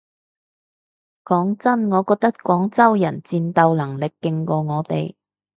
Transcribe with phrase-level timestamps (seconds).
[1.27, 5.13] 講真我覺得廣州人戰鬥能力勁過我哋